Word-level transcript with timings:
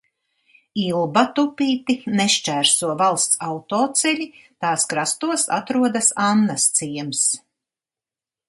Ilbatupīti 0.83 1.95
nešķērso 2.21 2.89
valsts 3.03 3.39
autoceļi, 3.49 4.27
tās 4.65 4.89
krastos 4.95 5.47
atrodas 5.59 6.11
Annasciems. 6.33 7.25